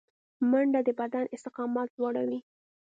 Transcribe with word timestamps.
منډه 0.49 0.79
د 0.87 0.89
بدن 0.99 1.25
استقامت 1.35 1.89
لوړوي 1.99 2.39